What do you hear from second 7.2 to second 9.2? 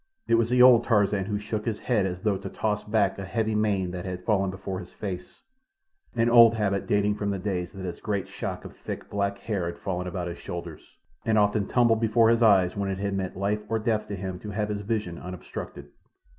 the days that his great shock of thick,